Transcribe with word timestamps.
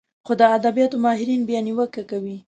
خو 0.25 0.33
د 0.39 0.41
ادبياتو 0.57 1.01
ماهرين 1.05 1.41
بيا 1.49 1.59
نيوکه 1.67 2.03
کوي 2.11 2.37